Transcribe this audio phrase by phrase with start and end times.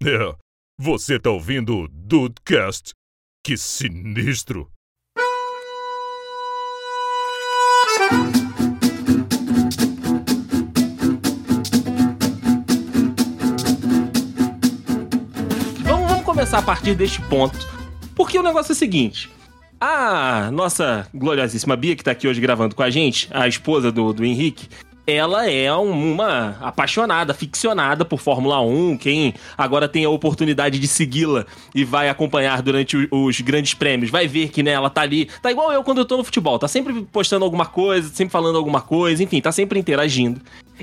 [0.00, 0.32] É,
[0.78, 2.92] você tá ouvindo o Dudecast?
[3.44, 4.70] Que sinistro!
[15.82, 17.58] Vamos, vamos começar a partir deste ponto.
[18.14, 19.28] Porque o negócio é o seguinte.
[19.80, 24.12] A nossa gloriosíssima Bia, que tá aqui hoje gravando com a gente, a esposa do,
[24.12, 24.68] do Henrique,
[25.08, 28.98] ela é uma apaixonada, ficcionada por Fórmula 1.
[28.98, 34.28] Quem agora tem a oportunidade de segui-la e vai acompanhar durante os grandes prêmios, vai
[34.28, 35.30] ver que né, ela tá ali.
[35.40, 38.58] Tá igual eu quando eu tô no futebol, tá sempre postando alguma coisa, sempre falando
[38.58, 40.42] alguma coisa, enfim, tá sempre interagindo.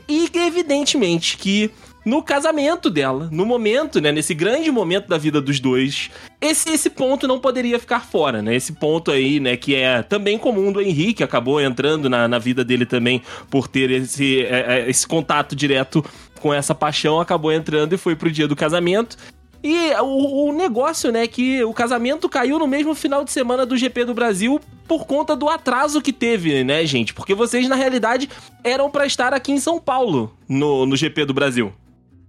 [0.09, 1.70] E evidentemente que
[2.05, 6.90] no casamento dela, no momento, né, nesse grande momento da vida dos dois, esse esse
[6.90, 8.55] ponto não poderia ficar fora, né?
[8.55, 12.64] Esse ponto aí, né, que é também comum do Henrique, acabou entrando na, na vida
[12.64, 16.05] dele também por ter esse, é, é, esse contato direto
[16.40, 19.17] com essa paixão, acabou entrando e foi pro dia do casamento.
[19.64, 23.76] E o, o negócio, né, que o casamento caiu no mesmo final de semana do
[23.76, 27.16] GP do Brasil por conta do atraso que teve, né, gente?
[27.16, 28.30] Porque vocês, na realidade,
[28.64, 31.73] eram pra estar aqui em São Paulo no, no GP do Brasil.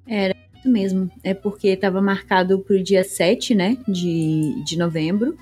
[0.06, 1.10] Isso mesmo.
[1.22, 3.76] É porque tava marcado pro dia 7, né?
[3.86, 5.36] De, de novembro.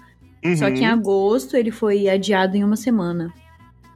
[0.59, 0.93] Só que em Uhum.
[0.93, 3.33] agosto ele foi adiado em uma semana.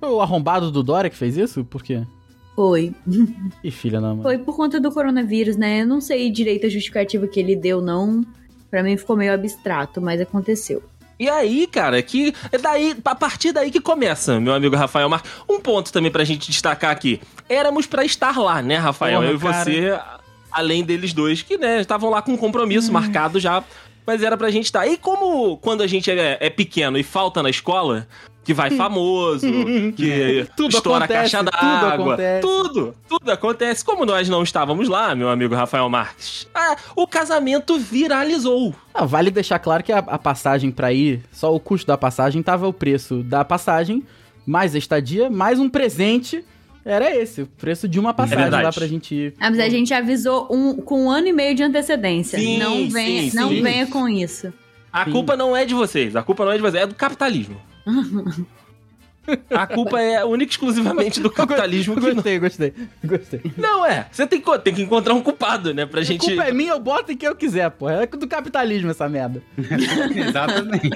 [0.00, 1.62] Foi o arrombado do Dória que fez isso?
[1.64, 2.02] Por quê?
[2.56, 2.94] Foi.
[3.62, 4.22] Ih, filha da mãe.
[4.22, 5.82] Foi por conta do coronavírus, né?
[5.82, 8.24] Eu não sei direito a justificativa que ele deu, não.
[8.70, 10.82] Pra mim ficou meio abstrato, mas aconteceu.
[11.20, 15.22] E aí, cara, que é daí, a partir daí que começa, meu amigo Rafael Mar.
[15.48, 17.20] Um ponto também pra gente destacar aqui.
[17.48, 19.20] Éramos pra estar lá, né, Rafael?
[19.20, 19.98] Porra, eu e você,
[20.50, 23.62] além deles dois, que, né, estavam lá com um compromisso marcado já,
[24.06, 24.86] mas era pra gente estar.
[24.86, 28.06] E como quando a gente é, é pequeno e falta na escola,
[28.42, 29.46] que vai famoso,
[29.94, 32.40] que Tudo estoura acontece, a caixa tudo d'água, acontece.
[32.40, 33.84] tudo, tudo acontece.
[33.84, 38.74] Como nós não estávamos lá, meu amigo Rafael Marques, ah, o casamento viralizou.
[38.94, 42.42] Ah, vale deixar claro que a, a passagem pra ir, só o custo da passagem
[42.42, 44.02] tava o preço da passagem,
[44.46, 46.42] mais a estadia, mais um presente.
[46.88, 48.64] Era esse, o preço de uma passagem verdade.
[48.64, 49.34] lá pra gente ir.
[49.38, 52.38] Ah, mas a gente avisou um, com um ano e meio de antecedência.
[52.38, 53.62] Sim, não venha, sim, não sim.
[53.62, 54.50] venha com isso.
[54.90, 55.12] A Sim.
[55.12, 57.60] culpa não é de vocês, a culpa não é de vocês, é do capitalismo.
[59.50, 62.14] A culpa é única e exclusivamente do capitalismo que não...
[62.14, 62.72] Gostei, gostei,
[63.04, 63.40] gostei.
[63.58, 66.24] Não é, você tem que, tem que encontrar um culpado, né, pra A gente...
[66.24, 67.90] culpa é minha, eu boto em quem eu quiser, pô.
[67.90, 69.42] É do capitalismo essa merda.
[70.16, 70.90] Exatamente.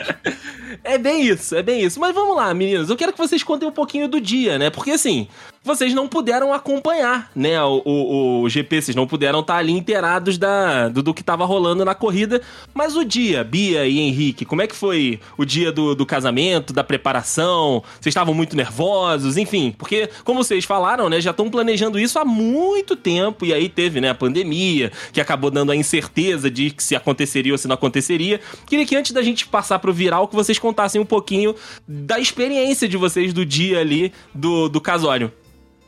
[0.83, 2.01] É bem isso, é bem isso.
[2.01, 4.93] Mas vamos lá, meninos, eu quero que vocês contem um pouquinho do dia, né, porque
[4.93, 5.29] assim,
[5.65, 10.37] vocês não puderam acompanhar, né, o, o, o GP, vocês não puderam estar ali inteirados
[10.37, 12.43] da, do, do que tava rolando na corrida,
[12.75, 16.73] mas o dia, Bia e Henrique, como é que foi o dia do, do casamento,
[16.73, 17.83] da preparação?
[18.01, 22.25] Vocês estavam muito nervosos, enfim, porque, como vocês falaram, né, já estão planejando isso há
[22.25, 26.83] muito tempo, e aí teve, né, a pandemia, que acabou dando a incerteza de que
[26.83, 28.41] se aconteceria ou se não aconteceria.
[28.67, 31.55] Queria que antes da gente passar pro viral, que vocês contassem um pouquinho
[31.87, 35.33] da experiência de vocês do dia ali do, do casório.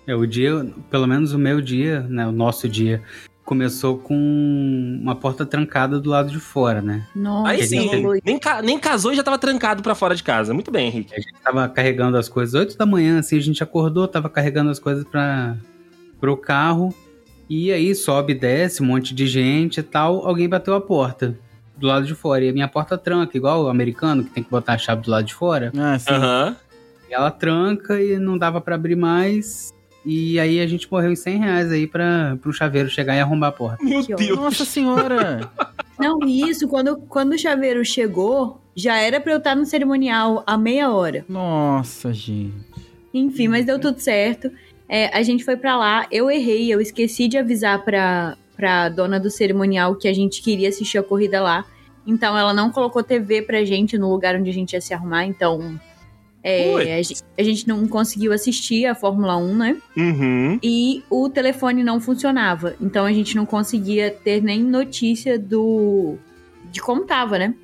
[0.06, 3.02] É, o dia, pelo menos o meu dia, né, o nosso dia,
[3.44, 7.06] começou com uma porta trancada do lado de fora, né?
[7.14, 10.22] Nossa, Aí sim, gente- nem, ca- nem casou e já tava trancado pra fora de
[10.22, 10.52] casa.
[10.54, 11.14] Muito bem, Henrique.
[11.14, 14.70] A gente tava carregando as coisas 8 da manhã, assim, a gente acordou, tava carregando
[14.70, 15.56] as coisas para
[16.20, 16.94] pro carro.
[17.48, 20.26] E aí sobe e desce, um monte de gente e tal.
[20.26, 21.38] Alguém bateu a porta
[21.76, 22.42] do lado de fora.
[22.42, 25.10] E a minha porta tranca, igual o americano, que tem que botar a chave do
[25.10, 25.70] lado de fora.
[25.76, 26.10] Ah, sim.
[26.10, 26.56] Aham.
[27.10, 29.73] E ela tranca e não dava pra abrir mais.
[30.04, 33.48] E aí a gente morreu em 100 reais aí pra, pro chaveiro chegar e arrombar
[33.48, 33.82] a porta.
[33.82, 34.36] Meu Deus.
[34.36, 35.50] Nossa senhora!
[35.98, 40.58] Não, isso, quando, quando o chaveiro chegou, já era pra eu estar no cerimonial há
[40.58, 41.24] meia hora.
[41.28, 42.52] Nossa, gente.
[43.12, 44.50] Enfim, mas deu tudo certo.
[44.88, 49.18] É, a gente foi pra lá, eu errei, eu esqueci de avisar pra, pra dona
[49.18, 51.64] do cerimonial que a gente queria assistir a corrida lá.
[52.06, 55.24] Então ela não colocou TV pra gente no lugar onde a gente ia se arrumar,
[55.24, 55.80] então
[56.44, 59.76] é, a, gente, a gente não conseguiu assistir a Fórmula 1, né?
[59.96, 60.58] Uhum.
[60.62, 62.76] E o telefone não funcionava.
[62.78, 66.16] Então a gente não conseguia ter nem notícia do.
[66.70, 67.54] de como tava, né?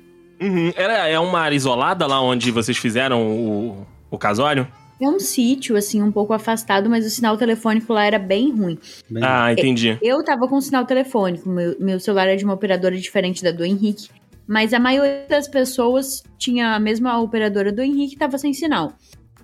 [0.41, 0.73] Uhum.
[0.75, 4.67] Era, é uma área isolada lá onde vocês fizeram o, o casório?
[4.99, 8.77] É um sítio, assim, um pouco afastado, mas o sinal telefônico lá era bem ruim.
[9.09, 9.97] Bem, Ah, entendi.
[10.01, 13.65] Eu tava com sinal telefônico, meu, meu celular é de uma operadora diferente da do
[13.65, 14.09] Henrique.
[14.51, 18.91] Mas a maioria das pessoas tinha a mesma operadora do Henrique e tava sem sinal.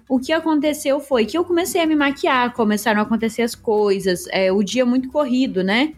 [0.10, 4.28] O que aconteceu foi que eu comecei a me maquiar, começaram a acontecer as coisas,
[4.32, 5.94] é, o dia muito corrido, né?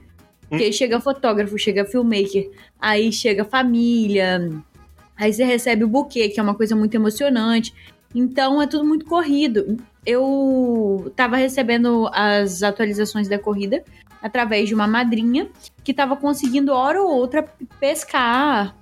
[0.48, 4.48] Porque chega fotógrafo, chega filmmaker, aí chega família,
[5.18, 7.74] aí você recebe o buquê, que é uma coisa muito emocionante.
[8.14, 9.78] Então é tudo muito corrido.
[10.06, 13.84] Eu tava recebendo as atualizações da corrida
[14.22, 15.50] através de uma madrinha
[15.84, 17.42] que estava conseguindo, hora ou outra,
[17.80, 18.78] pescar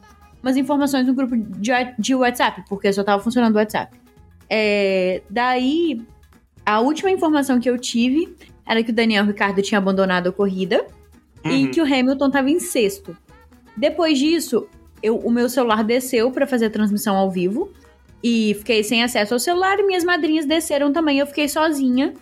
[0.47, 3.97] umas informações no grupo de, de WhatsApp, porque só estava funcionando o WhatsApp.
[4.49, 6.01] É, daí,
[6.65, 8.33] a última informação que eu tive
[8.65, 10.85] era que o Daniel Ricardo tinha abandonado a corrida
[11.43, 11.71] e Uhum.
[11.71, 13.15] que o Hamilton estava em sexto.
[13.75, 14.67] Depois disso,
[15.03, 17.71] eu, o meu celular desceu para fazer a transmissão ao vivo
[18.23, 21.19] e fiquei sem acesso ao celular e minhas madrinhas desceram também.
[21.19, 22.13] Eu fiquei sozinha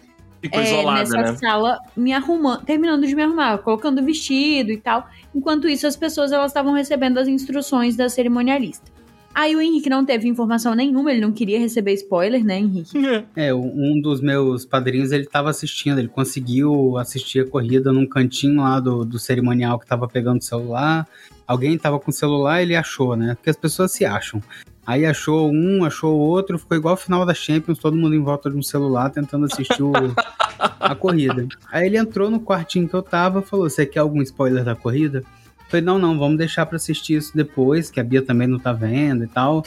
[0.45, 1.37] Ficou é, isolada, nessa né?
[1.37, 5.07] sala, me arrumando, terminando de me arrumar, colocando o vestido e tal.
[5.33, 8.93] Enquanto isso, as pessoas elas estavam recebendo as instruções da cerimonialista.
[9.33, 12.97] Aí o Henrique não teve informação nenhuma, ele não queria receber spoiler, né, Henrique?
[13.35, 18.61] É, um dos meus padrinhos, ele tava assistindo, ele conseguiu assistir a corrida num cantinho
[18.61, 21.05] lá do, do cerimonial que tava pegando o celular.
[21.47, 23.35] Alguém tava com o celular, ele achou, né?
[23.35, 24.41] Porque as pessoas se acham.
[24.87, 28.21] Aí achou um, achou o outro, ficou igual o final da Champions, todo mundo em
[28.21, 29.91] volta de um celular tentando assistir o-
[30.79, 31.47] a corrida.
[31.71, 34.75] Aí ele entrou no quartinho que eu tava e falou: Você quer algum spoiler da
[34.75, 35.19] corrida?
[35.19, 38.59] Eu falei: Não, não, vamos deixar pra assistir isso depois, que a Bia também não
[38.59, 39.63] tá vendo e tal.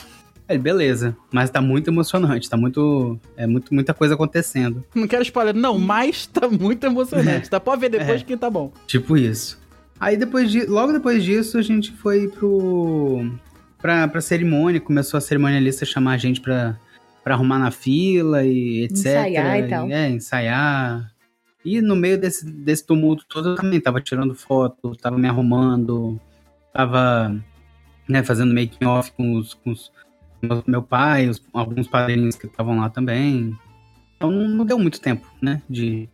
[0.48, 3.20] Aí, Ele, beleza, mas tá muito emocionante, tá muito.
[3.36, 4.82] É muito, muita coisa acontecendo.
[4.94, 7.50] Não quero spoiler, não, mas tá muito emocionante.
[7.50, 7.60] Tá?
[7.60, 8.24] Pode ver depois É.
[8.24, 8.72] que tá bom.
[8.86, 9.58] Tipo isso.
[10.00, 13.30] Aí depois de, logo depois disso a gente foi pro
[13.82, 16.78] pra, pra cerimônia, começou a cerimonialista chamar a gente pra,
[17.24, 18.98] pra arrumar na fila e etc.
[18.98, 19.90] Ensaiar e tal.
[19.90, 21.12] É, ensaiar.
[21.64, 26.18] E no meio desse, desse tumulto todo eu também tava tirando foto, tava me arrumando,
[26.72, 27.34] tava
[28.08, 29.92] né, fazendo making off com os, com os
[30.66, 33.58] meu, pai, os- alguns padrinhos que estavam lá também.
[34.16, 36.08] Então não, deu muito tempo, né, de,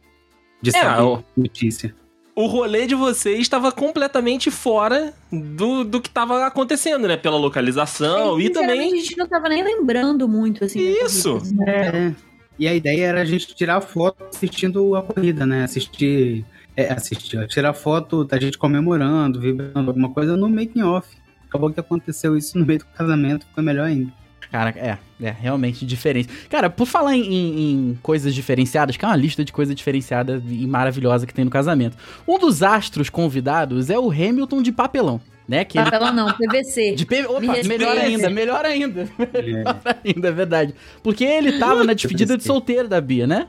[0.63, 1.95] de saber o- notícia.
[2.37, 7.17] O rolê de vocês estava completamente fora do, do que estava acontecendo, né?
[7.17, 8.93] Pela localização e Sinceramente, também.
[8.93, 10.81] a gente não tava nem lembrando muito, assim.
[10.81, 11.39] Isso.
[11.67, 12.13] É.
[12.59, 15.65] E a ideia era a gente tirar foto assistindo a corrida, né?
[15.65, 16.45] Assistir.
[16.77, 21.09] É, assistir, tirar foto da gente comemorando, vibrando alguma coisa no making off.
[21.49, 24.13] Acabou que aconteceu isso no meio do casamento, foi melhor ainda.
[24.55, 26.29] Cara, é, é realmente diferente.
[26.49, 30.41] Cara, por falar em, em- em coisas diferenciadas, que é uma lista de coisas diferenciadas
[30.49, 31.97] e maravilhosa que tem no casamento.
[32.29, 35.65] Um dos astros convidados é o Hamilton de papelão, né?
[35.65, 36.95] Que ele Papelão não, PVC.
[36.95, 37.27] De P...
[37.27, 39.09] Opa, Me melhor ainda, melhor ainda.
[39.19, 39.43] É.
[39.43, 40.75] Melhor ainda, é verdade.
[41.03, 43.49] Porque ele tava na despedida de solteiro da Bia, né?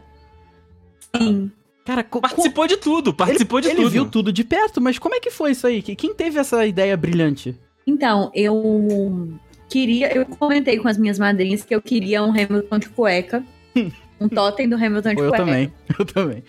[1.15, 1.51] Sim.
[1.85, 3.91] Cara, co- Participou de tudo, participou ele, de ele tudo.
[3.91, 5.83] viu tudo de perto, mas como é que foi isso aí?
[5.83, 7.55] Que- Quem teve essa ideia brilhante?
[7.87, 9.31] Então, eu
[9.69, 10.15] queria.
[10.15, 13.43] Eu comentei com as minhas madrinhas que eu queria um Hamilton de cueca.
[14.17, 15.45] Um totem do Hamilton de eu cueca.
[15.45, 16.41] também, eu também.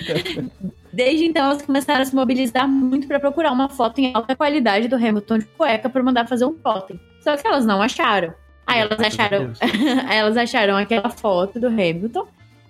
[0.90, 4.88] Desde então, elas começaram a se mobilizar muito pra procurar uma foto em alta qualidade
[4.88, 6.98] do Hamilton de cueca pra mandar fazer um totem.
[7.20, 8.32] Só que elas não acharam.
[8.66, 9.52] Aí elas acharam,
[10.08, 12.26] aí elas acharam aquela foto do Hamilton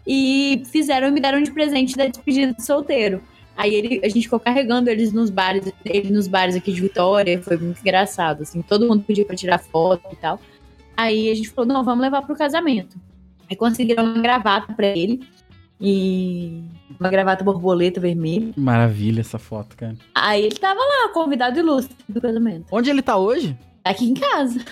[0.07, 3.23] e fizeram e me deram de presente da despedida de solteiro.
[3.57, 7.41] Aí ele, a gente ficou carregando eles nos bares, ele nos bares aqui de Vitória,
[7.41, 10.41] foi muito engraçado, assim, todo mundo pediu pra tirar foto e tal.
[10.97, 12.97] Aí a gente falou, não, vamos levar pro casamento.
[13.49, 15.27] Aí conseguiram uma gravata pra ele
[15.81, 16.63] e
[16.99, 18.53] uma gravata borboleta vermelha.
[18.57, 19.97] Maravilha essa foto, cara.
[20.15, 22.67] Aí ele tava lá, convidado ilustre do casamento.
[22.71, 23.57] Onde ele tá hoje?
[23.85, 24.65] Aqui em casa.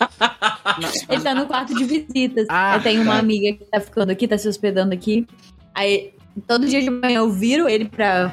[1.08, 2.46] ele tá no quarto de visitas.
[2.48, 3.18] Ah, eu tenho uma tá.
[3.18, 5.26] amiga que tá ficando aqui, tá se hospedando aqui.
[5.74, 6.14] Aí,
[6.46, 8.32] todo dia de manhã eu viro ele pra,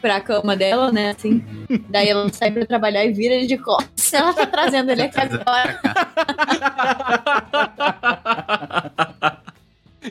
[0.00, 1.42] pra cama dela, né, assim.
[1.88, 4.12] Daí ela sai pra trabalhar e vira ele de costas.
[4.20, 5.80] Ela tá trazendo ele aqui agora.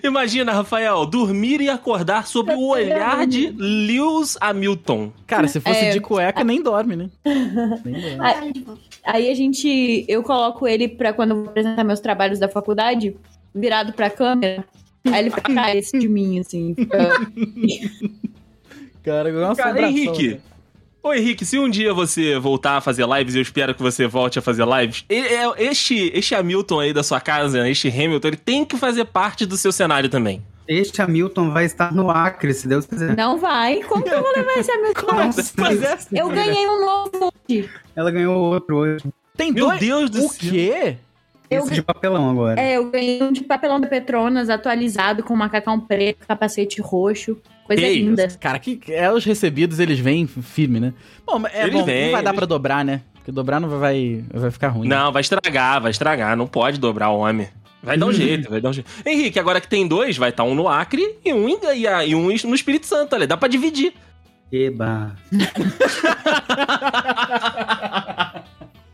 [0.03, 5.12] Imagina, Rafael, dormir e acordar sob o olhar de Lewis Hamilton.
[5.25, 5.89] Cara, se fosse É.
[5.89, 7.10] de cueca, nem dorme, né?
[7.25, 8.18] Nem dorme.
[8.20, 8.65] Aí,
[9.03, 10.06] aí a gente.
[10.08, 13.15] Eu coloco ele pra quando eu vou apresentar meus trabalhos da faculdade,
[13.53, 14.63] virado pra câmera.
[15.06, 16.75] Aí ele fica atrás de mim, assim.
[16.75, 16.98] Fica...
[19.03, 20.27] Cara, é uma Cara, Henrique.
[20.36, 20.39] né?
[21.01, 24.38] Ô Henrique, se um dia você voltar a fazer lives, eu espero que você volte
[24.38, 28.65] a fazer lives, é- este, este Hamilton aí da sua casa, este Hamilton, ele tem
[28.65, 30.41] que fazer parte do seu cenário também.
[30.68, 33.15] Este Hamilton vai estar no Acre, se Deus quiser.
[33.15, 33.82] Não vai.
[33.84, 34.70] Como que eu vou levar esse?
[35.08, 37.34] Nossa, Mas é- Eu ganhei um novo.
[37.96, 39.03] Ela ganhou outro hoje.
[39.36, 39.79] Tem Meu dois.
[39.79, 40.51] Deus do O céu.
[40.51, 40.98] quê?
[41.50, 42.60] Eu- Esse de papelão agora.
[42.62, 47.38] É, eu ganhei um de papelão da Petronas atualizado com macacão preto, capacete roxo.
[47.65, 48.27] Coisa linda.
[48.39, 50.94] Cara, que é os recebidos, eles vêm firme, né?
[51.25, 53.01] Bom, mas é Eles bom, vêm, não vai dar pra dobrar, né?
[53.15, 54.88] Porque dobrar não vai, vai ficar ruim.
[54.88, 57.48] Não, vai estragar, vai estragar, não pode dobrar o homem.
[57.82, 58.89] Vai dar um jeito, vai dar um jeito.
[59.06, 61.60] Henrique, agora que tem dois, vai estar um no Acre e um, em-
[62.08, 63.94] e um no Espírito Santo, olha, dá pra dividir.
[64.51, 65.15] Eba.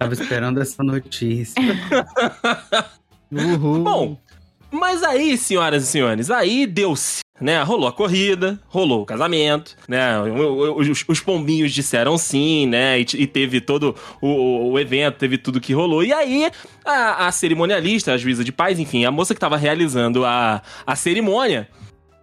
[0.05, 1.55] Tava esperando essa notícia.
[3.31, 3.83] Uhul.
[3.83, 4.17] Bom,
[4.71, 6.93] mas aí, senhoras e senhores, aí deu
[7.41, 7.62] né?
[7.63, 10.21] Rolou a corrida, rolou o casamento, né?
[10.21, 13.00] Os, os pombinhos disseram sim, né?
[13.00, 16.03] E, e teve todo o, o, evento, teve tudo que rolou.
[16.03, 16.50] E aí,
[16.85, 20.95] a, a cerimonialista, a juíza de paz, enfim, a moça que tava realizando a, a
[20.95, 21.67] cerimônia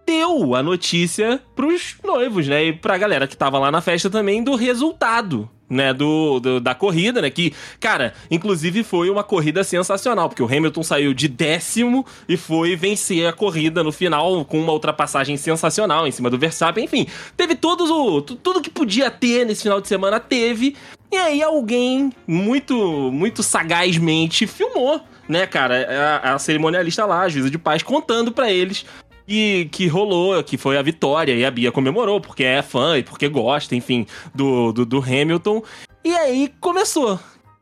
[0.05, 2.65] deu a notícia pros noivos, né?
[2.65, 6.75] E pra galera que tava lá na festa também do resultado né, do, do, da
[6.75, 12.05] corrida, né, que, cara, inclusive foi uma corrida sensacional, porque o Hamilton saiu de décimo
[12.27, 16.85] e foi vencer a corrida no final com uma ultrapassagem sensacional em cima do Verstappen,
[16.85, 20.75] enfim, teve todos o, tudo que podia ter nesse final de semana, teve,
[21.11, 27.49] e aí alguém muito, muito sagazmente filmou, né, cara, a, a cerimonialista lá, a juíza
[27.49, 28.85] de paz, contando para eles
[29.27, 33.03] que, que rolou, que foi a vitória, e a Bia comemorou, porque é fã e
[33.03, 35.63] porque gosta, enfim, do, do, do Hamilton.
[36.03, 37.19] E aí começou.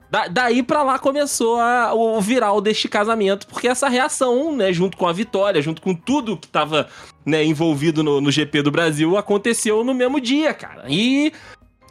[0.09, 4.97] Da, daí pra lá começou a, o viral deste casamento, porque essa reação, né, junto
[4.97, 6.89] com a vitória, junto com tudo que tava
[7.25, 10.83] né, envolvido no, no GP do Brasil, aconteceu no mesmo dia, cara.
[10.89, 11.31] E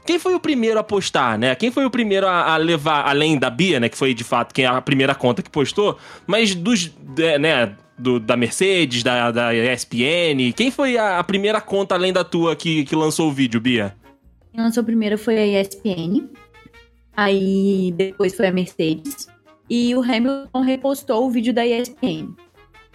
[0.05, 1.55] quem foi o primeiro a postar, né?
[1.55, 3.89] Quem foi o primeiro a, a, levar, além da Bia, né?
[3.89, 5.97] Que foi de fato quem a primeira conta que postou,
[6.27, 6.91] mas dos,
[7.39, 7.75] né?
[8.01, 10.53] Do, da Mercedes, da, da ESPN?
[10.57, 13.95] Quem foi a, a, primeira conta além da tua que, que lançou o vídeo, Bia?
[14.53, 16.29] Quem lançou primeiro foi a ESPN.
[17.17, 19.29] Aí depois foi a Mercedes.
[19.69, 22.35] E o Hamilton repostou o vídeo da ESPN.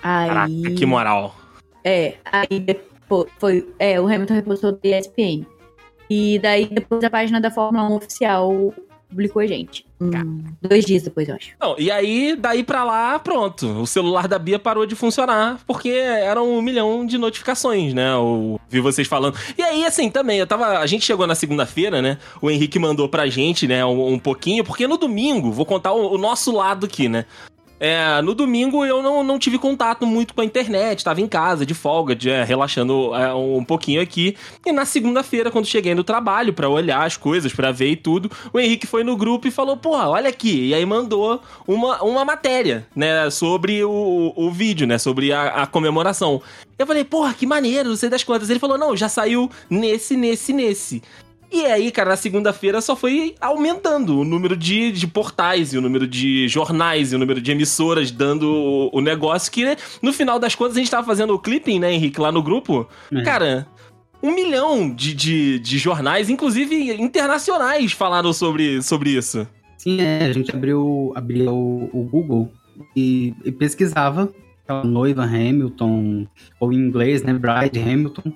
[0.04, 1.36] Aí, Caraca, que moral.
[1.84, 3.68] É, aí depois foi.
[3.80, 5.46] É, o Hamilton repostou da ESPN.
[6.10, 8.74] E daí depois a página da Fórmula 1 oficial
[9.15, 9.86] publicou a gente.
[10.01, 11.51] Hum, dois dias depois, eu acho.
[11.60, 13.65] Não, e aí, daí pra lá, pronto.
[13.81, 18.12] O celular da Bia parou de funcionar, porque eram um milhão de notificações, né?
[18.12, 19.38] Eu vi vocês falando.
[19.57, 20.79] E aí, assim, também, eu tava.
[20.79, 22.17] A gente chegou na segunda-feira, né?
[22.41, 26.15] O Henrique mandou pra gente, né, um, um pouquinho, porque no domingo, vou contar o,
[26.15, 27.25] o nosso lado aqui, né?
[27.79, 31.65] É, no domingo eu não, não tive contato muito com a internet, estava em casa,
[31.65, 34.38] de folga, de, é, relaxando é, um pouquinho aqui.
[34.65, 38.32] E na segunda-feira, quando cheguei no trabalho para olhar as coisas, para ver e tudo,
[38.53, 40.70] o Henrique foi no grupo e falou: Porra, olha aqui.
[40.70, 45.67] E aí mandou uma, uma matéria, né, sobre o, o vídeo, né, sobre a, a
[45.67, 46.41] comemoração.
[46.77, 48.50] Eu falei: Porra, que maneiro, não sei das quantas.
[48.50, 51.01] Ele falou: Não, já saiu nesse, nesse, nesse.
[51.56, 55.82] E aí, cara, na segunda-feira só foi aumentando o número de, de portais e o
[55.82, 60.12] número de jornais e o número de emissoras dando o, o negócio que, né, no
[60.12, 62.86] final das contas, a gente tava fazendo o clipping, né, Henrique, lá no grupo.
[63.10, 63.22] É.
[63.24, 63.66] Cara,
[64.22, 69.48] um milhão de, de, de, jornais, inclusive internacionais, falaram sobre, sobre isso.
[69.78, 72.52] Sim, é, a gente abriu, abriu o, o Google
[72.94, 74.30] e, e, pesquisava
[74.84, 76.28] noiva Hamilton,
[76.60, 78.34] ou em inglês, né, Bride Hamilton,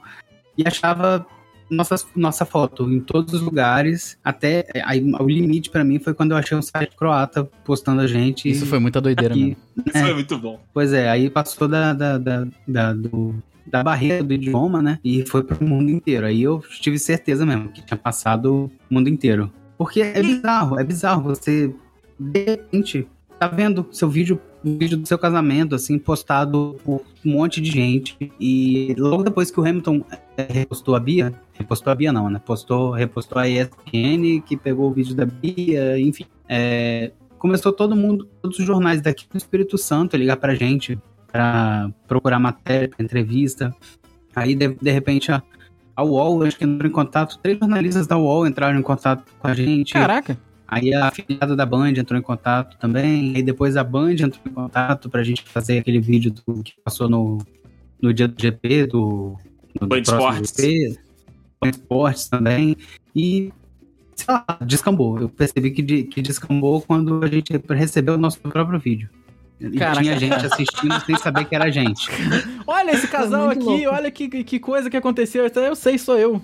[0.57, 1.27] e achava
[1.69, 4.17] nossa, nossa foto em todos os lugares.
[4.23, 8.07] Até aí, o limite para mim foi quando eu achei um site croata postando a
[8.07, 8.49] gente.
[8.49, 9.57] Isso foi muita doideira aqui, mesmo.
[9.75, 9.83] Né?
[9.87, 10.59] Isso foi muito bom.
[10.73, 13.35] Pois é, aí passou da, da, da, da do,
[13.65, 14.99] da barreira do idioma, né?
[15.03, 16.25] E foi pro mundo inteiro.
[16.25, 19.51] Aí eu tive certeza mesmo que tinha passado o mundo inteiro.
[19.77, 21.73] Porque é bizarro, é bizarro você,
[22.19, 23.07] de repente,
[23.39, 27.71] tá vendo seu vídeo um vídeo do seu casamento, assim, postado por um monte de
[27.71, 28.17] gente.
[28.39, 30.03] E logo depois que o Hamilton
[30.37, 32.41] é, repostou a Bia, repostou a Bia não, né?
[32.43, 36.25] Postou, repostou a ESPN, que pegou o vídeo da Bia, enfim.
[36.47, 40.97] É, começou todo mundo, todos os jornais daqui do Espírito Santo a ligar pra gente,
[41.31, 43.75] pra procurar matéria, pra entrevista.
[44.35, 45.43] Aí, de, de repente, a,
[45.95, 49.47] a UOL, acho que entrou em contato, três jornalistas da UOL entraram em contato com
[49.47, 49.93] a gente.
[49.93, 50.37] Caraca!
[50.71, 53.35] Aí a afiliada da Band entrou em contato também.
[53.35, 57.09] Aí depois a Band entrou em contato pra gente fazer aquele vídeo do, que passou
[57.09, 57.39] no,
[57.99, 59.35] no dia do GP, do,
[59.79, 60.53] do Band Sports.
[60.55, 61.08] GP.
[61.61, 62.77] Band Sports também.
[63.15, 63.51] E,
[64.15, 65.19] sei lá, descambou.
[65.19, 69.09] Eu percebi que, que descambou quando a gente recebeu o nosso próprio vídeo.
[69.59, 70.01] E Caraca.
[70.01, 72.09] tinha gente assistindo sem saber que era gente.
[72.65, 73.89] Olha esse casal aqui, louco.
[73.89, 75.45] olha que, que coisa que aconteceu.
[75.45, 76.41] Eu sei, sou eu.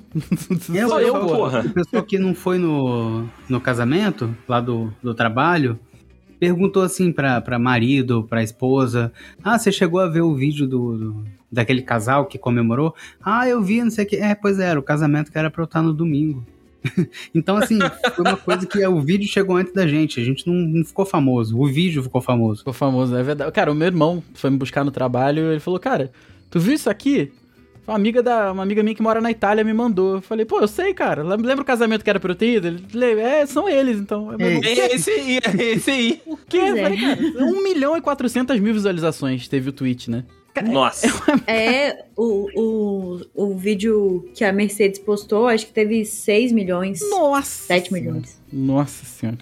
[0.74, 1.62] eu sou eu, porra.
[1.62, 5.79] O pessoal que não foi no, no casamento, lá do, do trabalho,
[6.45, 9.11] perguntou assim pra, pra marido, pra esposa:
[9.43, 12.93] Ah, você chegou a ver o vídeo do, do daquele casal que comemorou?
[13.19, 14.17] Ah, eu vi, não sei o que.
[14.17, 16.45] É, pois é, era o casamento que era pra eu estar no domingo.
[17.33, 17.79] então, assim,
[18.15, 20.19] foi uma coisa que o vídeo chegou antes da gente.
[20.19, 21.59] A gente não, não, ficou famoso.
[21.59, 22.59] O vídeo ficou famoso.
[22.59, 23.51] Ficou famoso, é verdade.
[23.51, 26.11] Cara, o meu irmão foi me buscar no trabalho e ele falou: Cara,
[26.51, 27.31] tu viu isso aqui?
[27.87, 30.15] Uma amiga, da, uma amiga minha que mora na Itália me mandou.
[30.15, 31.23] Eu falei, pô, eu sei, cara.
[31.23, 32.67] Lembra o casamento que era pra eu ter ido?
[32.67, 34.33] Ele, é, são eles, então.
[34.39, 36.21] É, é esse aí, é esse aí.
[36.25, 36.57] O quê?
[36.57, 36.81] É.
[36.81, 40.23] Falei, cara, 1 milhão e 400 mil visualizações teve o tweet, né?
[40.63, 41.07] Nossa.
[41.47, 46.99] É, o, o, o vídeo que a Mercedes postou, acho que teve 6 milhões.
[47.09, 47.67] Nossa!
[47.67, 48.41] 7 milhões.
[48.51, 49.37] Nossa senhora.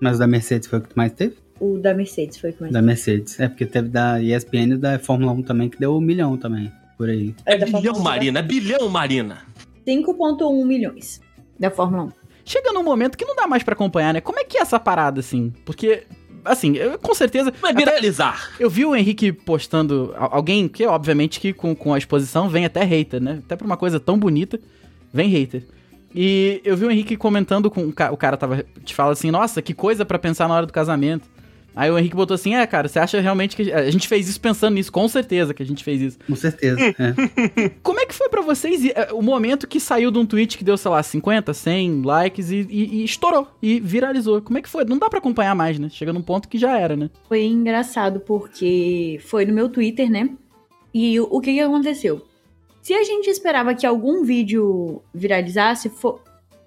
[0.00, 1.34] Mas o da Mercedes foi o que mais teve?
[1.58, 3.40] O da Mercedes foi o que mais Da Mercedes.
[3.40, 6.70] É, porque teve da ESPN e da Fórmula 1 também, que deu um milhão também.
[6.96, 7.34] Por aí.
[7.44, 8.02] É da bilhão, Fórmula um.
[8.04, 9.38] Marina, é bilhão, Marina.
[9.86, 11.20] 5,1 milhões
[11.58, 12.12] da Fórmula 1.
[12.44, 14.20] Chega num momento que não dá mais pra acompanhar, né?
[14.20, 15.52] Como é que é essa parada, assim?
[15.64, 16.04] Porque,
[16.44, 17.52] assim, eu, com certeza.
[17.60, 18.50] Vai viralizar.
[18.60, 22.64] eu vi o Henrique postando al- alguém que, obviamente, que com, com a exposição vem
[22.64, 23.40] até hater, né?
[23.44, 24.60] Até pra uma coisa tão bonita,
[25.12, 25.64] vem hater.
[26.14, 29.30] E eu vi o Henrique comentando com o ca- o cara tava te fala assim:
[29.30, 31.28] "Nossa, que coisa pra pensar na hora do casamento".
[31.76, 34.40] Aí o Henrique botou assim: "É, cara, você acha realmente que a gente fez isso
[34.40, 36.18] pensando nisso, com certeza que a gente fez isso".
[36.26, 36.80] Com certeza.
[36.80, 37.68] é.
[37.84, 40.64] Como é que foi pra vocês eh, o momento que saiu de um tweet que
[40.64, 44.40] deu, sei lá, 50, 100 likes e, e- e estourou e viralizou?
[44.40, 44.84] Como é que foi?
[44.86, 45.88] Não dá pra acompanhar mais, né?
[45.90, 47.10] Chega num ponto que já era, né?
[47.28, 50.30] Foi engraçado porque foi no meu Twitter, né?
[50.94, 52.24] E o, o que que aconteceu?
[52.80, 56.20] Se a gente esperava que algum vídeo viralizasse, fo-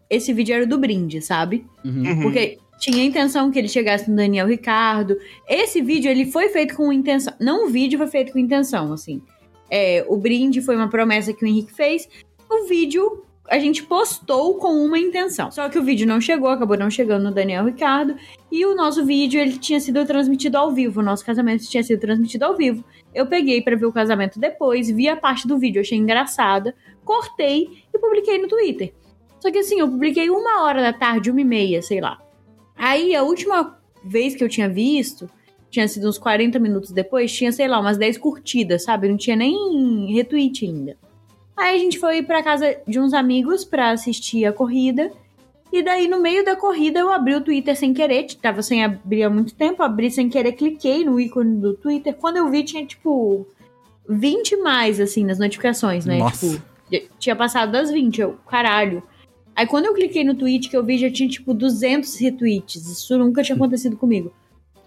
[0.10, 1.66] esse vídeo era do brinde, sabe?
[1.84, 2.22] Uhum.
[2.22, 5.18] Porque tinha a intenção que ele chegasse no Daniel Ricardo.
[5.48, 7.34] Esse vídeo, ele foi feito com intenção.
[7.40, 9.22] Não o vídeo foi feito com intenção, assim.
[9.70, 12.08] É, o brinde foi uma promessa que o Henrique fez.
[12.50, 15.52] O vídeo a gente postou com uma intenção.
[15.52, 18.16] Só que o vídeo não chegou, acabou não chegando no Daniel Ricardo.
[18.52, 21.00] E o nosso vídeo, ele tinha sido transmitido ao vivo.
[21.00, 22.84] O nosso casamento tinha sido transmitido ao vivo.
[23.14, 27.68] Eu peguei pra ver o casamento depois, vi a parte do vídeo, achei engraçada, cortei
[27.94, 28.94] e publiquei no Twitter.
[29.40, 32.29] Só que assim, eu publiquei uma hora da tarde, uma e meia, sei lá.
[32.90, 35.30] Aí a última vez que eu tinha visto,
[35.70, 39.08] tinha sido uns 40 minutos depois, tinha, sei lá, umas 10 curtidas, sabe?
[39.08, 40.98] Não tinha nem retweet ainda.
[41.56, 45.12] Aí a gente foi pra casa de uns amigos pra assistir a corrida.
[45.72, 48.26] E daí, no meio da corrida, eu abri o Twitter sem querer.
[48.42, 49.84] Tava sem abrir há muito tempo.
[49.84, 52.16] Abri sem querer, cliquei no ícone do Twitter.
[52.16, 53.46] Quando eu vi, tinha, tipo,
[54.10, 56.18] 20 mais, assim, nas notificações, né?
[56.18, 56.64] Nossa.
[56.90, 58.20] Tipo, tinha passado das 20.
[58.20, 59.04] Eu, caralho.
[59.60, 62.90] Aí, quando eu cliquei no tweet que eu vi, já tinha, tipo, 200 retweets.
[62.90, 64.32] Isso nunca tinha acontecido comigo.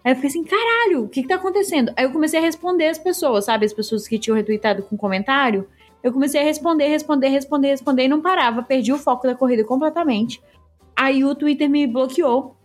[0.02, 1.92] Aí eu fiquei assim, caralho, o que que tá acontecendo?
[1.94, 3.66] Aí eu comecei a responder as pessoas, sabe?
[3.66, 5.68] As pessoas que tinham retweetado com comentário.
[6.02, 8.62] Eu comecei a responder, responder, responder, responder e não parava.
[8.62, 10.40] Perdi o foco da corrida completamente.
[10.96, 12.56] Aí o Twitter me bloqueou.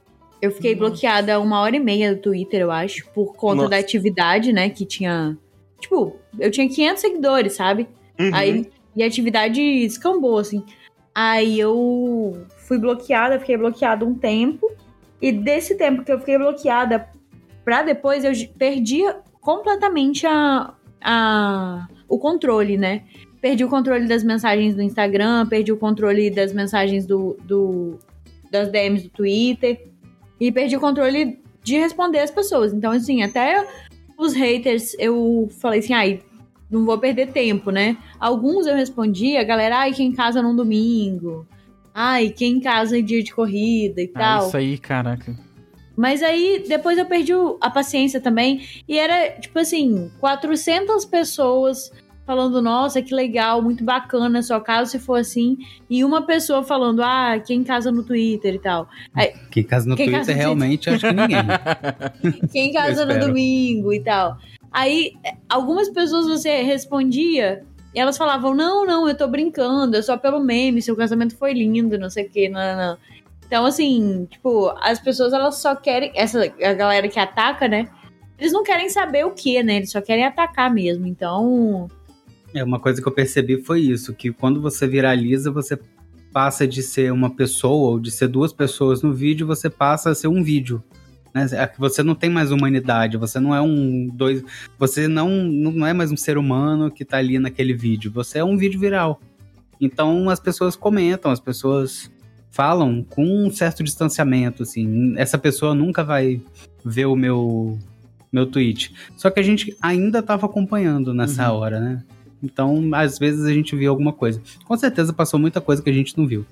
[0.42, 3.70] Eu fiquei bloqueada uma hora e meia do Twitter, eu acho, por conta Nossa.
[3.72, 4.70] da atividade, né?
[4.70, 5.38] Que tinha.
[5.78, 7.86] Tipo, eu tinha 500 seguidores, sabe?
[8.18, 8.32] Uhum.
[8.34, 10.64] Aí, e a atividade escambou, assim.
[11.20, 14.72] Aí eu fui bloqueada, fiquei bloqueada um tempo.
[15.20, 17.10] E desse tempo que eu fiquei bloqueada
[17.66, 19.02] pra depois, eu perdi
[19.42, 23.02] completamente a, a, o controle, né?
[23.42, 27.98] Perdi o controle das mensagens do Instagram, perdi o controle das mensagens do, do
[28.52, 29.88] das DMs do Twitter.
[30.40, 32.72] E perdi o controle de responder as pessoas.
[32.72, 33.68] Então, assim, até
[34.20, 36.22] os haters, eu falei assim, ai,
[36.70, 37.98] não vou perder tempo, né?
[38.20, 41.48] Alguns eu respondi, a galera, ai, quem casa num domingo.
[41.94, 44.48] Ai, quem casa em dia de corrida e Ah, tal.
[44.48, 45.36] isso aí, caraca.
[45.96, 48.62] Mas aí, depois eu perdi a paciência também.
[48.88, 51.92] E era, tipo assim, 400 pessoas
[52.24, 55.58] falando, nossa, que legal, muito bacana, só caso se for assim.
[55.90, 58.88] E uma pessoa falando, ah, quem casa no Twitter e tal.
[59.50, 61.40] Quem casa no Quem Twitter casa no realmente acho que ninguém.
[62.52, 64.38] Quem casa no domingo e tal.
[64.72, 70.02] Aí, eh, algumas pessoas você respondia e elas falavam: Não, não, eu tô brincando, é
[70.02, 72.98] só pelo meme, seu casamento foi lindo, não sei o que, não, não.
[73.46, 76.12] Então, assim, tipo, as pessoas elas só querem.
[76.14, 77.88] Essa a galera que ataca, né?
[78.38, 79.78] Eles não querem saber o que, né?
[79.78, 81.08] Eles só querem atacar mesmo.
[81.08, 81.88] Então.
[82.54, 85.80] É, uma coisa que eu percebi foi isso, que quando você viraliza, você
[86.32, 90.16] passa de ser uma pessoa ou de ser duas pessoas no vídeo, você passa a
[90.16, 90.84] ser um vídeo.
[91.46, 91.48] Né?
[91.54, 94.44] É Você não tem mais humanidade, você não é um dois,
[94.78, 98.44] você não, não é mais um ser humano que tá ali naquele vídeo, você é
[98.44, 99.20] um vídeo viral.
[99.80, 102.12] Então as pessoas comentam, as pessoas
[102.50, 105.14] falam com um certo distanciamento, assim.
[105.18, 106.42] Essa pessoa nunca vai
[106.84, 107.78] ver o meu
[108.32, 108.94] meu tweet.
[109.16, 111.58] Só que a gente ainda tava acompanhando nessa Uhum.
[111.60, 112.04] hora, né?
[112.44, 114.42] Então, às vezes a gente viu alguma coisa.
[114.66, 116.46] Com certeza passou muita coisa que a gente não viu.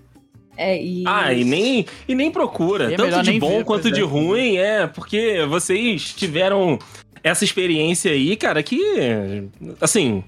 [0.58, 1.04] É, e...
[1.06, 2.90] Ah, e nem, e nem procura.
[2.90, 4.04] E é Tanto de bom ver, quanto de é.
[4.04, 6.80] ruim, é, porque vocês tiveram
[7.24, 9.44] essa experiência aí, cara, que,
[9.82, 10.24] assim,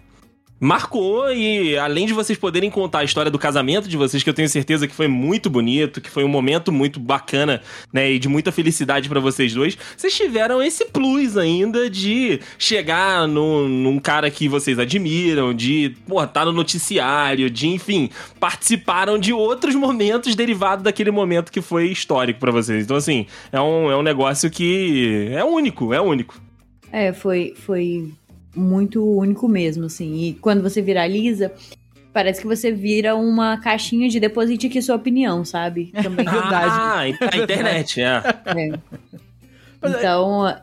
[0.59, 4.33] marcou e além de vocês poderem contar a história do casamento de vocês, que eu
[4.33, 7.61] tenho certeza que foi muito bonito, que foi um momento muito bacana,
[7.93, 13.27] né, e de muita felicidade pra vocês dois, vocês tiveram esse plus ainda de chegar
[13.27, 19.33] no, num cara que vocês admiram, de, pô, tá no noticiário, de, enfim, participaram de
[19.33, 22.83] outros momentos derivados daquele momento que foi histórico pra vocês.
[22.83, 26.39] Então, assim, é um, é um negócio que é único, é único.
[26.91, 28.11] É, foi, foi
[28.57, 30.15] muito único mesmo, assim.
[30.23, 31.51] E quando você viraliza,
[32.11, 35.91] parece que você vira uma caixinha de deposite aqui sua opinião, sabe?
[36.01, 36.25] Também.
[36.25, 36.71] Verdade.
[36.71, 36.99] Ah,
[37.31, 38.23] a internet, é.
[38.45, 38.79] É.
[39.83, 40.61] Então, a-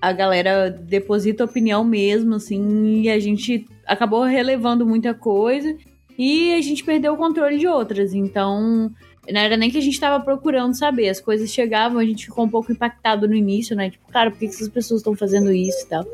[0.00, 5.74] a galera deposita opinião mesmo, assim, e a gente acabou relevando muita coisa
[6.18, 8.14] e a gente perdeu o controle de outras.
[8.14, 8.90] Então,
[9.28, 12.44] não era nem que a gente tava procurando saber, as coisas chegavam, a gente ficou
[12.44, 13.90] um pouco impactado no início, né?
[13.90, 16.04] Tipo, cara, por que essas pessoas estão fazendo isso e tal?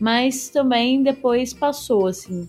[0.00, 2.46] Mas também depois passou, assim.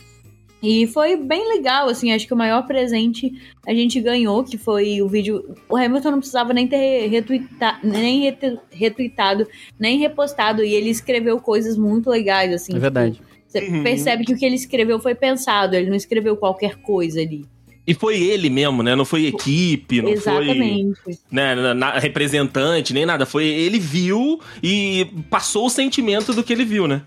[0.63, 3.33] E foi bem legal, assim, acho que o maior presente
[3.65, 5.55] a gente ganhou, que foi o vídeo.
[5.67, 8.31] O Hamilton não precisava nem ter retweeta, nem
[8.71, 9.47] retweetado,
[9.79, 12.75] nem repostado, e ele escreveu coisas muito legais, assim.
[12.75, 13.13] É verdade.
[13.13, 13.83] Tipo, você uhum.
[13.83, 17.43] percebe que o que ele escreveu foi pensado, ele não escreveu qualquer coisa ali.
[17.85, 18.95] E foi ele mesmo, né?
[18.95, 20.95] Não foi equipe, não Exatamente.
[21.03, 23.25] foi né, na, representante, nem nada.
[23.25, 27.01] Foi ele viu e passou o sentimento do que ele viu, né?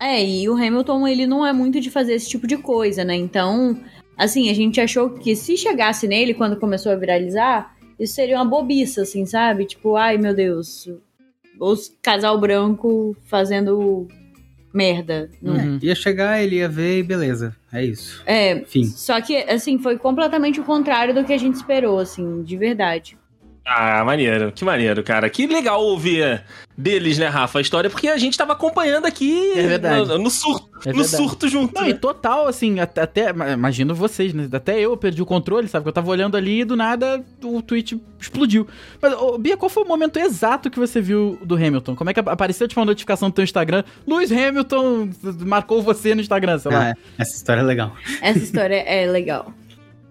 [0.00, 3.14] É, e o Hamilton, ele não é muito de fazer esse tipo de coisa, né?
[3.14, 3.78] Então,
[4.16, 8.44] assim, a gente achou que se chegasse nele quando começou a viralizar, isso seria uma
[8.46, 9.66] bobiça, assim, sabe?
[9.66, 10.88] Tipo, ai meu Deus,
[11.60, 14.08] os casal branco fazendo
[14.72, 15.28] merda.
[15.42, 15.64] Não é?
[15.64, 15.78] uhum.
[15.82, 17.54] Ia chegar, ele ia ver e beleza.
[17.70, 18.22] É isso.
[18.24, 18.84] É, Fim.
[18.84, 23.18] só que, assim, foi completamente o contrário do que a gente esperou, assim, de verdade.
[23.64, 25.28] Ah, maneiro, que maneiro, cara.
[25.30, 26.42] Que legal ouvir
[26.76, 30.08] deles, né, Rafa, a história, porque a gente tava acompanhando aqui é verdade.
[30.08, 31.74] No, no surto, é no surto junto.
[31.74, 31.90] Não, né?
[31.90, 34.48] e total, assim, até, até, imagino vocês, né?
[34.50, 35.84] Até eu perdi o controle, sabe?
[35.84, 38.66] Que eu tava olhando ali e do nada o tweet explodiu.
[39.00, 41.94] Mas, ô, Bia, qual foi o momento exato que você viu do Hamilton?
[41.94, 43.84] Como é que apareceu tipo uma notificação no teu Instagram?
[44.06, 45.10] Luiz Hamilton
[45.46, 46.90] marcou você no Instagram, sei lá.
[46.90, 47.94] Ah, essa história é legal.
[48.22, 49.52] Essa história é legal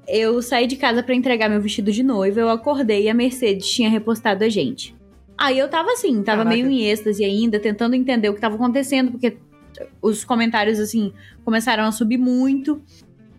[0.10, 3.70] eu saí de casa para entregar meu vestido de noiva, eu acordei e a Mercedes
[3.70, 4.96] tinha repostado a gente.
[5.38, 6.56] Aí eu tava assim, tava Caraca.
[6.56, 9.38] meio em êxtase ainda, tentando entender o que tava acontecendo, porque
[10.02, 11.14] os comentários, assim,
[11.46, 12.82] começaram a subir muito.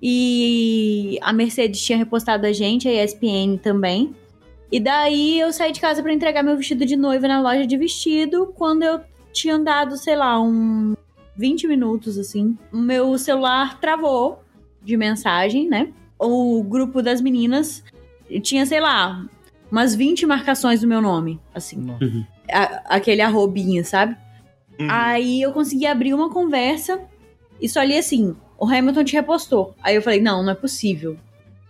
[0.02, 4.14] E a Mercedes tinha repostado a gente, a ESPN também.
[4.72, 7.76] E daí eu saí de casa para entregar meu vestido de noiva na loja de
[7.76, 9.00] vestido, quando eu
[9.33, 10.94] tinha andado, sei lá, um
[11.37, 12.56] 20 minutos assim.
[12.72, 14.42] O meu celular travou
[14.83, 15.92] de mensagem, né?
[16.20, 17.83] O grupo das meninas
[18.42, 19.26] tinha, sei lá,
[19.70, 21.90] umas 20 marcações do meu nome, assim.
[22.00, 22.24] Uhum.
[22.52, 24.16] A, aquele arrobinha, sabe?
[24.78, 24.87] Uhum.
[24.90, 27.00] Aí eu consegui abrir uma conversa
[27.61, 29.74] e só li assim: o Hamilton te repostou.
[29.83, 31.16] Aí eu falei: não, não é possível.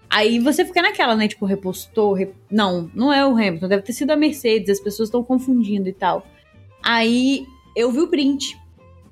[0.08, 1.28] Aí você fica naquela, né?
[1.28, 2.12] Tipo, repostou.
[2.14, 2.34] Rep...
[2.50, 5.92] Não, não é o Hamilton, deve ter sido a Mercedes, as pessoas estão confundindo e
[5.92, 6.26] tal.
[6.82, 8.58] Aí eu vi o print.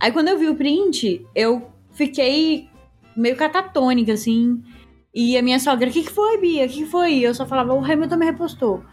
[0.00, 2.68] Aí quando eu vi o print, eu fiquei
[3.16, 4.62] meio catatônica, assim.
[5.20, 6.64] E a minha sogra, o que, que foi, Bia?
[6.64, 7.14] O que, que foi?
[7.14, 8.84] E eu só falava, o Hamilton me repostou.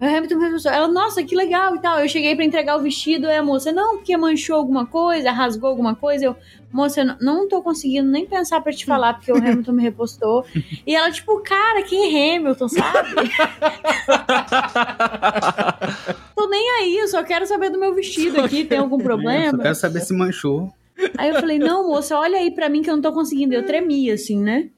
[0.00, 0.70] O Hamilton me repostou.
[0.70, 1.98] Ela, nossa, que legal e tal.
[1.98, 5.68] Eu cheguei para entregar o vestido, e a moça, não, porque manchou alguma coisa, rasgou
[5.68, 6.26] alguma coisa.
[6.26, 6.36] Eu,
[6.72, 10.46] moça, eu não tô conseguindo nem pensar para te falar, porque o Hamilton me repostou.
[10.86, 13.08] E ela, tipo, cara, quem é Hamilton, sabe?
[16.36, 19.58] tô nem aí, eu só quero saber do meu vestido aqui, tem algum problema?
[19.58, 20.72] Eu quero saber se manchou.
[21.18, 23.54] Aí eu falei, não, moça, olha aí pra mim que eu não tô conseguindo.
[23.54, 24.70] Eu tremi, assim, né?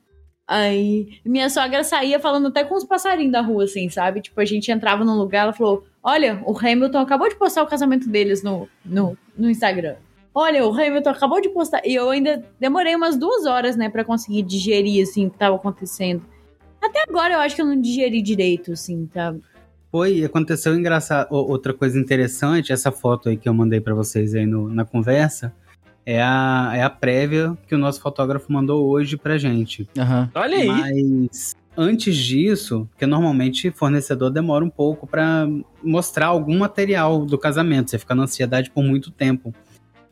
[0.48, 4.20] Aí minha sogra saía falando até com os passarinhos da rua, assim, sabe?
[4.20, 7.66] Tipo, a gente entrava num lugar, ela falou: Olha, o Hamilton acabou de postar o
[7.66, 9.96] casamento deles no, no, no Instagram.
[10.32, 11.80] Olha, o Hamilton acabou de postar.
[11.84, 15.56] E eu ainda demorei umas duas horas, né, para conseguir digerir, assim, o que tava
[15.56, 16.22] acontecendo.
[16.80, 19.34] Até agora eu acho que eu não digeri direito, assim, tá?
[19.90, 21.28] Foi, aconteceu engraçado.
[21.30, 25.52] Outra coisa interessante, essa foto aí que eu mandei para vocês aí no, na conversa
[26.06, 29.88] é a, é a prévia que o nosso fotógrafo mandou hoje pra gente.
[29.98, 30.28] Uhum.
[30.36, 30.66] Olha aí.
[30.68, 35.48] Mas antes disso, porque normalmente fornecedor demora um pouco para
[35.82, 39.52] mostrar algum material do casamento, você fica na ansiedade por muito tempo.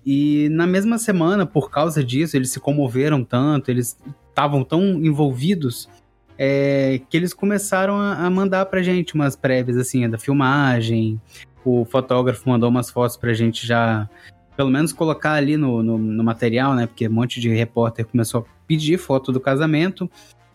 [0.05, 3.97] E na mesma semana, por causa disso, eles se comoveram tanto, eles
[4.29, 5.89] estavam tão envolvidos
[6.37, 11.21] é, que eles começaram a, a mandar pra gente umas prévias assim, da filmagem.
[11.65, 14.11] O fotógrafo mandou umas fotos pra gente já
[14.57, 16.87] pelo menos colocar ali no, no, no, material, né?
[16.87, 20.11] Porque um monte de repórter começou a pedir foto do casamento.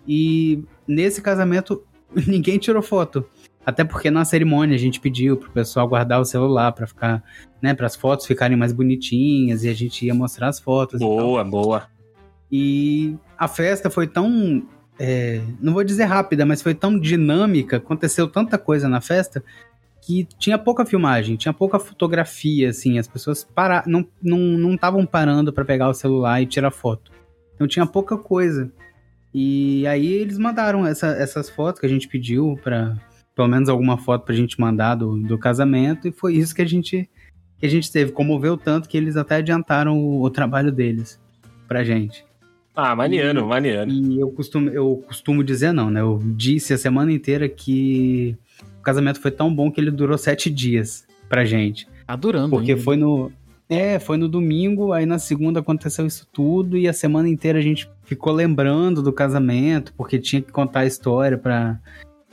[0.07, 1.83] E nesse casamento
[2.27, 3.25] ninguém tirou foto.
[3.65, 7.23] Até porque na cerimônia a gente pediu pro pessoal guardar o celular para ficar,
[7.61, 10.99] né, para as fotos ficarem mais bonitinhas e a gente ia mostrar as fotos.
[10.99, 11.87] Boa, boa.
[12.51, 14.63] E a festa foi tão,
[14.97, 19.43] é, não vou dizer rápida, mas foi tão dinâmica, aconteceu tanta coisa na festa
[20.01, 25.51] que tinha pouca filmagem, tinha pouca fotografia, assim, as pessoas para, não não estavam parando
[25.51, 27.11] para pegar o celular e tirar foto.
[27.55, 28.71] Então tinha pouca coisa.
[29.33, 32.97] E aí eles mandaram essa, essas fotos que a gente pediu para
[33.35, 36.65] pelo menos alguma foto pra gente mandar do, do casamento e foi isso que a
[36.65, 37.09] gente
[37.57, 41.19] que a gente teve, comoveu tanto que eles até adiantaram o, o trabalho deles
[41.67, 42.25] pra gente.
[42.73, 43.91] Ah, maneiro, e, maneiro.
[43.91, 45.99] E eu costumo, eu costumo dizer não, né?
[45.99, 48.37] Eu disse a semana inteira que
[48.89, 51.87] casamento foi tão bom que ele durou sete dias pra gente.
[52.07, 52.49] Tá durando.
[52.49, 52.83] Porque ainda.
[52.83, 53.31] foi no.
[53.69, 57.61] É, foi no domingo, aí na segunda aconteceu isso tudo e a semana inteira a
[57.61, 61.79] gente ficou lembrando do casamento, porque tinha que contar a história pra,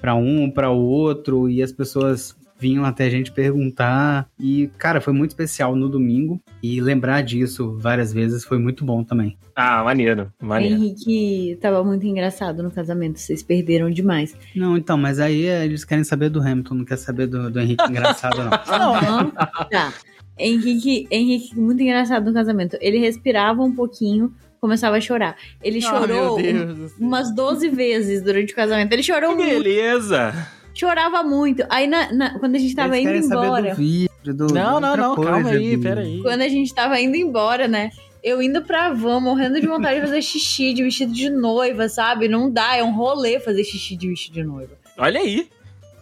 [0.00, 4.28] pra um, pra outro, e as pessoas vinham até a gente perguntar.
[4.38, 6.40] E, cara, foi muito especial no domingo.
[6.62, 9.36] E lembrar disso várias vezes foi muito bom também.
[9.54, 10.74] Ah, maneiro, maneiro.
[10.76, 14.36] Henrique tava muito engraçado no casamento, vocês perderam demais.
[14.54, 17.84] Não, então, mas aí eles querem saber do Hamilton, não quer saber do, do Henrique
[17.88, 18.50] engraçado, não.
[18.68, 19.32] Aham,
[19.70, 19.94] tá.
[20.38, 22.76] Henrique, Henrique, muito engraçado no casamento.
[22.82, 25.36] Ele respirava um pouquinho, começava a chorar.
[25.62, 26.76] Ele Ah, chorou céu.
[27.00, 28.92] umas 12 vezes durante o casamento.
[28.92, 30.34] Ele chorou Que muito, beleza!
[30.78, 31.64] Chorava muito.
[31.68, 34.46] Aí, na- na- quando a gente tava eles indo embora, do vídeo, do.
[34.48, 36.20] Não, não, não, calma coisa, aí, do- peraí.
[36.22, 37.90] quando a gente tava indo embora, né?
[38.22, 42.26] Eu indo pra van, morrendo de vontade de fazer xixi de vestido de noiva, sabe?
[42.28, 44.72] Não dá, é um rolê fazer xixi de vestido de noiva.
[44.98, 45.48] Olha aí.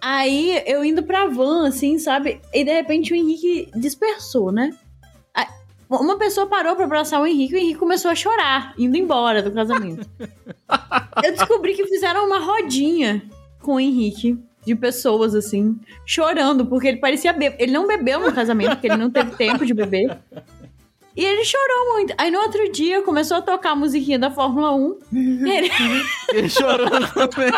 [0.01, 2.41] Aí eu indo pra van, assim, sabe?
[2.53, 4.71] E de repente o Henrique dispersou, né?
[5.35, 5.47] Aí,
[5.89, 9.43] Uma pessoa parou pra abraçar o Henrique e o Henrique começou a chorar, indo embora
[9.43, 10.09] do casamento.
[11.25, 13.23] eu descobri que fizeram uma rodinha
[13.61, 17.57] com o Henrique, de pessoas, assim, chorando, porque ele parecia beber.
[17.59, 20.18] Ele não bebeu no casamento, porque ele não teve tempo de beber.
[21.16, 22.12] E ele chorou muito.
[22.18, 24.98] Aí no outro dia começou a tocar a musiquinha da Fórmula 1.
[25.12, 25.70] E ele,
[26.35, 26.90] Ele chorou
[27.29, 27.53] também.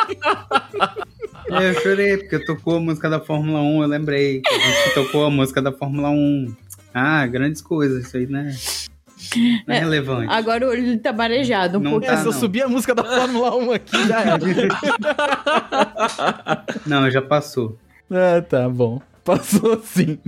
[1.51, 4.43] É, eu chorei, porque tocou a música da Fórmula 1, eu lembrei.
[4.47, 6.55] A gente tocou a música da Fórmula 1.
[6.93, 8.55] Ah, grandes coisas, isso aí, né?
[9.67, 10.31] Não é, relevante.
[10.33, 12.07] agora o olho dele tá marejado um Não pouco.
[12.07, 12.13] tá.
[12.13, 14.39] É, se eu subir a música da Fórmula 1 aqui, já era.
[16.87, 17.79] Não, já passou.
[18.11, 19.01] ah, tá bom.
[19.25, 20.19] Passou sim.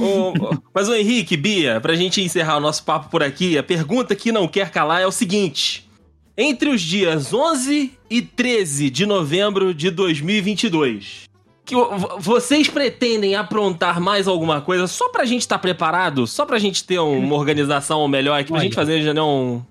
[0.00, 0.32] Ô,
[0.74, 4.32] mas o Henrique, Bia, pra gente encerrar o nosso papo por aqui, a pergunta que
[4.32, 5.88] não quer calar é o seguinte:
[6.36, 11.24] entre os dias 11 e 13 de novembro de 2022,
[11.66, 11.74] que
[12.18, 16.98] vocês pretendem aprontar mais alguma coisa só pra gente estar preparado, só pra gente ter
[17.00, 18.64] um- uma organização melhor aqui, pra Olha.
[18.64, 19.66] gente fazer já não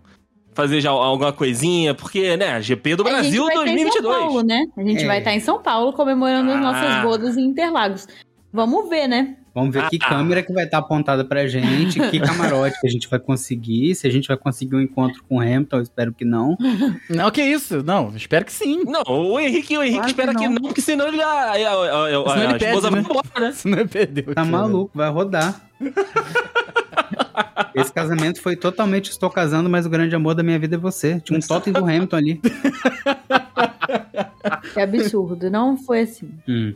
[0.54, 4.02] fazer já alguma coisinha, porque, né, GP do Brasil a gente vai estar em São
[4.02, 4.18] 2022.
[4.20, 4.66] Paulo, né?
[4.78, 5.08] A gente É.
[5.08, 6.62] vai estar em São Paulo comemorando as Ah.
[6.62, 8.08] nossas bodas em Interlagos.
[8.54, 9.36] Vamos ver, né?
[9.56, 10.10] Vamos ver que Ah.
[10.10, 12.20] câmera que vai estar apontada pra gente, que
[12.60, 15.40] camarote que a gente vai conseguir, se a gente vai conseguir um encontro com o
[15.40, 16.58] Hamilton, eu espero que não.
[17.10, 17.82] Não, que isso?
[17.82, 18.84] Não, espero que sim.
[18.84, 20.56] Não, o Henrique, o Henrique Claro que espera que não.
[20.56, 23.00] não, porque senão ele a, a, a, a- Senão a ele esposa perde, vai né?
[23.10, 23.52] embora, né?
[23.54, 24.36] Senão eu perdeu.
[24.36, 25.62] Tá maluco, vai rodar.
[27.74, 31.20] Esse casamento foi totalmente estou casando, mas o grande amor da minha vida é você.
[31.22, 32.42] Tinha um totem do Hamilton ali.
[34.74, 35.50] Que absurdo.
[35.50, 36.30] Não foi assim.
[36.48, 36.74] Hum.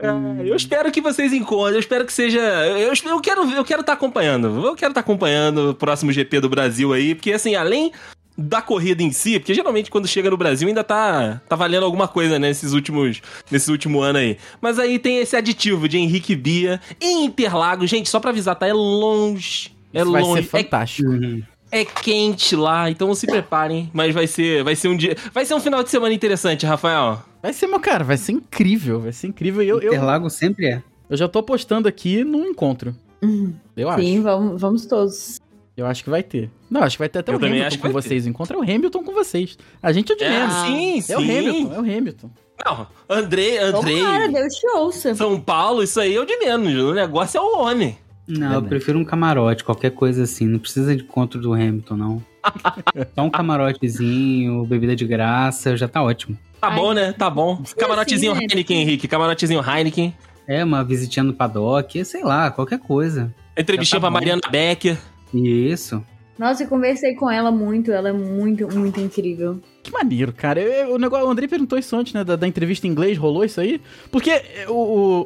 [0.00, 2.40] É, eu espero que vocês encontrem, eu espero que seja.
[2.40, 4.66] Eu, eu quero eu quero estar acompanhando.
[4.66, 7.92] Eu quero estar acompanhando o próximo GP do Brasil aí, porque assim, além
[8.36, 12.08] da corrida em si, porque geralmente quando chega no Brasil ainda tá, tá valendo alguma
[12.08, 14.38] coisa né, nesses últimos nesse último ano aí.
[14.60, 18.66] Mas aí tem esse aditivo de Henrique Bia em Interlagos, gente, só pra avisar, tá?
[18.66, 19.72] É longe.
[19.92, 20.40] É Isso vai ser longe.
[20.40, 21.10] É fantástico.
[21.10, 21.42] Uhum.
[21.72, 23.90] É quente lá, então se preparem.
[23.92, 25.16] Mas vai ser, vai ser um dia.
[25.32, 27.22] Vai ser um final de semana interessante, Rafael.
[27.42, 29.62] Vai ser, meu cara, vai ser incrível, vai ser incrível.
[29.62, 30.82] Eu, eu, Interlagos sempre é.
[31.08, 32.94] eu já tô apostando aqui num encontro.
[33.22, 33.54] Uhum.
[33.76, 34.02] Eu acho.
[34.02, 35.38] Sim, vamos, vamos todos.
[35.76, 36.50] Eu acho que vai ter.
[36.68, 38.26] Não, acho que vai ter até Eu o também Hamilton acho que com vocês.
[38.26, 39.56] O encontro é o Hamilton com vocês.
[39.82, 40.54] A gente é o de É, menos.
[40.54, 41.38] sim, É o sim.
[41.38, 42.30] Hamilton, é o Hamilton.
[42.66, 43.98] Não, Andrei, Andrei.
[44.00, 45.14] Tomara, Deus te ouça.
[45.14, 46.74] São Paulo, isso aí é o de menos.
[46.74, 47.96] O negócio é o homem.
[48.30, 48.68] Não, eu Verdade.
[48.68, 50.46] prefiro um camarote, qualquer coisa assim.
[50.46, 52.22] Não precisa de encontro do Hamilton, não.
[53.14, 56.36] Só um camarotezinho, bebida de graça, já tá ótimo.
[56.60, 56.76] Tá Ai.
[56.76, 57.12] bom, né?
[57.12, 57.62] Tá bom.
[57.76, 58.46] Camarotezinho assim, né?
[58.50, 59.08] Heineken, Henrique.
[59.08, 60.14] Camarotezinho Heineken.
[60.46, 63.34] É, uma visitinha no paddock, sei lá, qualquer coisa.
[63.56, 64.14] Entrevistinha tá pra bom.
[64.14, 64.98] Mariana Becker.
[65.32, 66.02] Isso.
[66.38, 67.92] Nossa, eu conversei com ela muito.
[67.92, 69.60] Ela é muito, muito incrível.
[69.82, 70.60] Que maneiro, cara.
[70.60, 72.24] Eu- eu- o, negócio, o Andrei perguntou isso antes, né?
[72.24, 73.80] Da, da entrevista em inglês, rolou isso aí?
[74.10, 75.20] Porque o, o,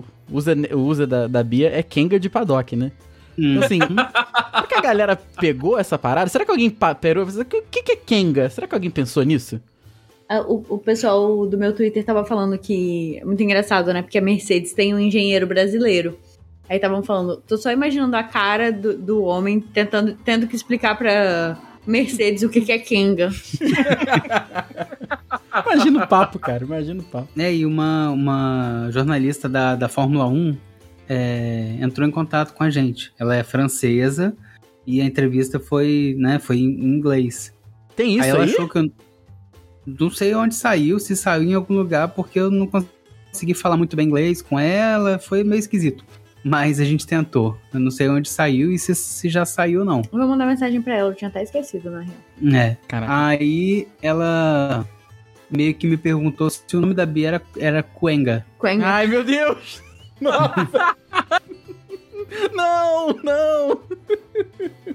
[0.00, 2.90] o usa, o usa da, da Bia é Kenga de paddock, né?
[3.38, 3.54] Hum.
[3.54, 6.28] Então, assim, será que a galera pegou essa parada?
[6.28, 7.24] Será que alguém pa- perou?
[7.26, 8.48] O que, que é Kenga?
[8.50, 9.60] Será que alguém pensou nisso?
[10.28, 13.18] Ah, O, o pessoal do meu Twitter tava falando que.
[13.18, 14.02] é Muito engraçado, né?
[14.02, 16.18] Porque a Mercedes tem um engenheiro brasileiro.
[16.68, 20.96] Aí estavam falando, tô só imaginando a cara do, do homem tentando, tendo que explicar
[20.96, 23.30] pra Mercedes o que, que é Kenga.
[25.66, 26.64] Imagina o papo, cara.
[26.64, 27.28] Imagina o papo.
[27.36, 30.56] É, e uma, uma jornalista da, da Fórmula 1
[31.08, 33.12] é, entrou em contato com a gente.
[33.18, 34.34] Ela é francesa
[34.86, 37.52] e a entrevista foi, né, foi em inglês.
[37.96, 38.36] Tem isso aí aí?
[38.36, 38.90] ela achou que eu.
[39.86, 42.68] Não sei onde saiu, se saiu em algum lugar, porque eu não
[43.32, 46.04] consegui falar muito bem inglês com ela, foi meio esquisito.
[46.44, 47.58] Mas a gente tentou.
[47.74, 50.02] Eu não sei onde saiu e se, se já saiu ou não.
[50.12, 52.54] Eu vou mandar mensagem pra ela, eu tinha até esquecido, na real.
[52.54, 52.76] É.
[52.86, 53.26] Caraca.
[53.26, 54.86] Aí ela
[55.50, 58.44] meio que me perguntou se o nome da Bia era, era Cuenga.
[58.60, 58.86] Kenga.
[58.86, 59.82] Ai, meu Deus!
[60.20, 60.96] Nossa!
[62.54, 63.80] Não, não.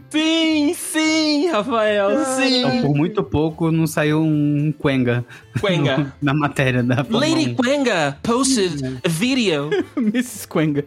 [0.09, 2.81] Sim, sim, Rafael, Então, sim.
[2.81, 5.25] por muito pouco, não saiu um Quenga
[5.59, 6.13] Quenga.
[6.21, 7.55] na matéria da Fórmula Lady 1.
[7.57, 9.69] Quenga posted a video.
[9.97, 10.47] Mrs.
[10.47, 10.85] Quenga.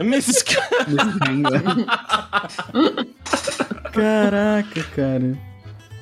[0.00, 0.44] Mrs.
[0.44, 1.62] Quenga.
[3.92, 5.38] Caraca, cara.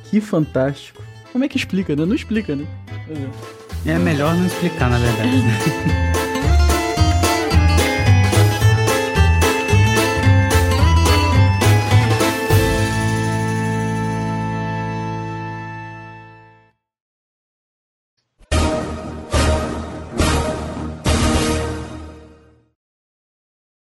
[0.04, 1.02] Que fantástico.
[1.32, 2.04] Como é que explica, né?
[2.04, 2.66] Não explica, né?
[3.86, 5.42] É melhor não explicar, na verdade.